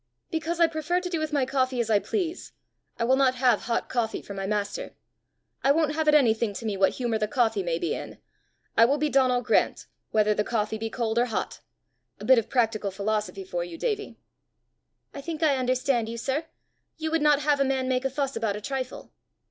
"Because 0.31 0.59
I 0.59 0.65
prefer 0.65 0.99
to 0.99 1.11
do 1.11 1.19
with 1.19 1.31
my 1.31 1.45
coffee 1.45 1.79
as 1.79 1.91
I 1.91 1.99
please; 1.99 2.53
I 2.97 3.03
will 3.03 3.15
not 3.15 3.35
have 3.35 3.61
hot 3.65 3.87
coffee 3.87 4.23
for 4.23 4.33
my 4.33 4.47
master. 4.47 4.95
I 5.63 5.71
won't 5.71 5.93
have 5.93 6.07
it 6.07 6.15
anything 6.15 6.55
to 6.55 6.65
me 6.65 6.75
what 6.75 6.93
humour 6.93 7.19
the 7.19 7.27
coffee 7.27 7.61
may 7.61 7.77
be 7.77 7.93
in. 7.93 8.17
I 8.75 8.83
will 8.85 8.97
be 8.97 9.09
Donal 9.09 9.43
Grant, 9.43 9.85
whether 10.09 10.33
the 10.33 10.43
coffee 10.43 10.79
be 10.79 10.89
cold 10.89 11.19
or 11.19 11.25
hot. 11.25 11.59
A 12.19 12.25
bit 12.25 12.39
of 12.39 12.49
practical 12.49 12.89
philosophy 12.89 13.43
for 13.43 13.63
you, 13.63 13.77
Davie!" 13.77 14.17
"I 15.13 15.21
think 15.21 15.43
I 15.43 15.55
understand 15.57 16.09
you, 16.09 16.17
sir: 16.17 16.45
you 16.97 17.11
would 17.11 17.21
not 17.21 17.43
have 17.43 17.59
a 17.59 17.63
man 17.63 17.87
make 17.87 18.03
a 18.03 18.09
fuss 18.09 18.35
about 18.35 18.55
a 18.55 18.59
trifle." 18.61 19.13